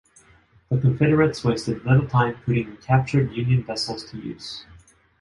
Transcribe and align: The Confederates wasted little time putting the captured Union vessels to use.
The 0.69 0.79
Confederates 0.79 1.43
wasted 1.43 1.85
little 1.85 2.07
time 2.07 2.35
putting 2.43 2.71
the 2.71 2.77
captured 2.77 3.33
Union 3.33 3.63
vessels 3.63 4.03
to 4.09 4.17
use. 4.17 4.65